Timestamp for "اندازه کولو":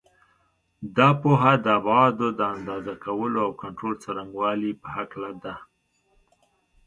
2.55-3.37